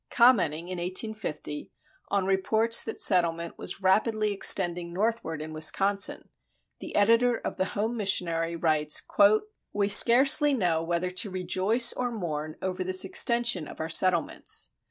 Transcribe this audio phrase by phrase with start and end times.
[0.09, 1.71] Commenting in 1850
[2.07, 6.29] on reports that settlement was rapidly extending northward in Wisconsin,
[6.79, 9.03] the editor of the Home Missionary writes:
[9.71, 14.71] "We scarcely know whether to rejoice or mourn over this extension of our settlements.